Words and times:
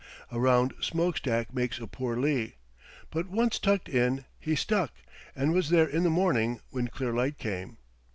A 0.31 0.39
round 0.39 0.73
smoke 0.79 1.17
stack 1.17 1.53
makes 1.53 1.77
a 1.77 1.85
poor 1.85 2.17
lee, 2.17 2.55
but 3.11 3.27
once 3.29 3.59
tucked 3.59 3.87
in 3.87 4.25
he 4.39 4.55
stuck, 4.55 4.91
and 5.35 5.53
was 5.53 5.69
there 5.69 5.85
in 5.87 6.01
the 6.01 6.09
morning 6.09 6.59
when 6.71 6.87
clear 6.87 7.13
light 7.13 7.37
came. 7.37 7.77